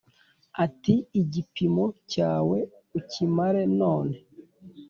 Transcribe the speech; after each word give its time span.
uti: 0.65 0.95
igipimo 1.21 1.85
cyawe 2.11 2.57
ukimare 2.99 3.61
none 3.79 4.15